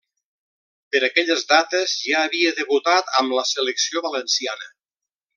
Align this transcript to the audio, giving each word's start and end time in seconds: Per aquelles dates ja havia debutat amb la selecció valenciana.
Per 0.93 1.01
aquelles 1.07 1.43
dates 1.51 1.93
ja 2.05 2.23
havia 2.29 2.53
debutat 2.63 3.11
amb 3.21 3.37
la 3.41 3.47
selecció 3.53 4.03
valenciana. 4.07 4.71